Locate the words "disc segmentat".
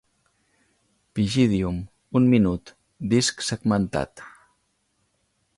3.15-4.29